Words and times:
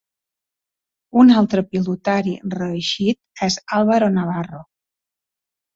Un 1.23 1.29
altre 1.41 1.63
pilotari 1.75 2.33
reeixit 2.57 3.47
és 3.51 3.61
Álvaro 3.81 4.13
Navarro. 4.19 4.69